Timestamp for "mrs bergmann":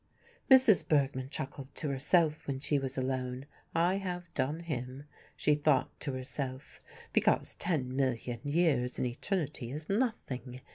0.49-1.29